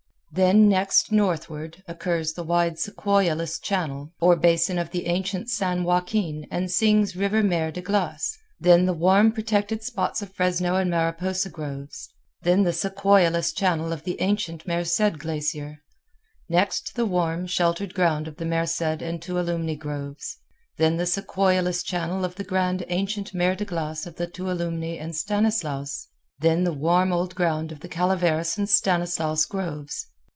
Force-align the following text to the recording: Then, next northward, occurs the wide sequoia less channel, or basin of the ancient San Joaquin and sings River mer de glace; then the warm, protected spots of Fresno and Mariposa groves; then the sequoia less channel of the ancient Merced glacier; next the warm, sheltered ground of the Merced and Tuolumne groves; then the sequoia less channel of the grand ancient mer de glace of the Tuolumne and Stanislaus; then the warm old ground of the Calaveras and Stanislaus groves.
Then, 0.33 0.69
next 0.69 1.11
northward, 1.11 1.83
occurs 1.89 2.31
the 2.31 2.43
wide 2.45 2.79
sequoia 2.79 3.35
less 3.35 3.59
channel, 3.59 4.13
or 4.21 4.37
basin 4.37 4.79
of 4.79 4.91
the 4.91 5.07
ancient 5.07 5.49
San 5.49 5.83
Joaquin 5.83 6.47
and 6.49 6.71
sings 6.71 7.17
River 7.17 7.43
mer 7.43 7.69
de 7.69 7.81
glace; 7.81 8.37
then 8.57 8.85
the 8.85 8.93
warm, 8.93 9.33
protected 9.33 9.83
spots 9.83 10.21
of 10.21 10.33
Fresno 10.33 10.77
and 10.77 10.89
Mariposa 10.89 11.49
groves; 11.49 12.07
then 12.43 12.63
the 12.63 12.71
sequoia 12.71 13.29
less 13.29 13.51
channel 13.51 13.91
of 13.91 14.05
the 14.05 14.21
ancient 14.21 14.65
Merced 14.65 15.17
glacier; 15.19 15.79
next 16.47 16.95
the 16.95 17.05
warm, 17.05 17.45
sheltered 17.45 17.93
ground 17.93 18.25
of 18.25 18.37
the 18.37 18.45
Merced 18.45 19.01
and 19.01 19.21
Tuolumne 19.21 19.77
groves; 19.77 20.37
then 20.77 20.95
the 20.95 21.05
sequoia 21.05 21.61
less 21.61 21.83
channel 21.83 22.23
of 22.23 22.35
the 22.35 22.45
grand 22.45 22.85
ancient 22.87 23.33
mer 23.33 23.53
de 23.53 23.65
glace 23.65 24.05
of 24.05 24.15
the 24.15 24.27
Tuolumne 24.27 24.97
and 24.97 25.13
Stanislaus; 25.13 26.07
then 26.39 26.63
the 26.63 26.71
warm 26.71 27.11
old 27.11 27.35
ground 27.35 27.73
of 27.73 27.81
the 27.81 27.89
Calaveras 27.89 28.57
and 28.57 28.69
Stanislaus 28.69 29.43
groves. 29.43 30.07